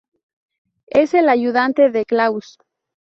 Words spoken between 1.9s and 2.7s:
de Klaus.